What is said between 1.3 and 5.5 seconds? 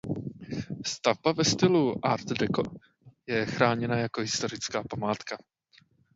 ve stylu art deco je chráněná jako historická památka.